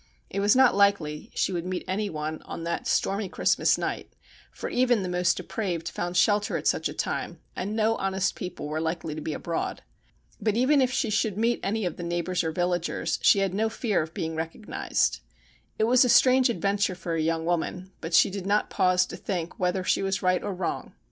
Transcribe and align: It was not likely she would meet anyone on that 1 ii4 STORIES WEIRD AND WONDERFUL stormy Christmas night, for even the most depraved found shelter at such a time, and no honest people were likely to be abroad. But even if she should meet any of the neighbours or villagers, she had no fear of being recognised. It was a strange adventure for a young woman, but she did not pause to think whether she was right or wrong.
It 0.31 0.39
was 0.39 0.55
not 0.55 0.73
likely 0.73 1.29
she 1.35 1.53
would 1.53 1.67
meet 1.67 1.83
anyone 1.87 2.41
on 2.45 2.63
that 2.63 2.71
1 2.71 2.73
ii4 2.73 2.73
STORIES 2.73 2.73
WEIRD 2.73 2.73
AND 2.73 2.73
WONDERFUL 2.73 2.95
stormy 2.95 3.29
Christmas 3.29 3.77
night, 3.77 4.13
for 4.51 4.69
even 4.71 5.03
the 5.03 5.15
most 5.17 5.37
depraved 5.37 5.89
found 5.89 6.17
shelter 6.17 6.57
at 6.57 6.65
such 6.65 6.89
a 6.89 6.93
time, 6.95 7.39
and 7.55 7.75
no 7.75 7.95
honest 7.97 8.33
people 8.33 8.67
were 8.67 8.81
likely 8.81 9.13
to 9.13 9.21
be 9.21 9.33
abroad. 9.35 9.83
But 10.41 10.57
even 10.57 10.81
if 10.81 10.89
she 10.91 11.11
should 11.11 11.37
meet 11.37 11.59
any 11.61 11.85
of 11.85 11.97
the 11.97 12.01
neighbours 12.03 12.43
or 12.43 12.51
villagers, 12.51 13.19
she 13.21 13.37
had 13.41 13.53
no 13.53 13.69
fear 13.69 14.01
of 14.01 14.15
being 14.15 14.33
recognised. 14.35 15.19
It 15.77 15.83
was 15.83 16.03
a 16.03 16.09
strange 16.09 16.49
adventure 16.49 16.95
for 16.95 17.13
a 17.13 17.21
young 17.21 17.45
woman, 17.45 17.91
but 18.01 18.15
she 18.15 18.31
did 18.31 18.47
not 18.47 18.71
pause 18.71 19.05
to 19.05 19.15
think 19.15 19.59
whether 19.59 19.83
she 19.83 20.01
was 20.01 20.23
right 20.23 20.41
or 20.41 20.51
wrong. 20.55 20.95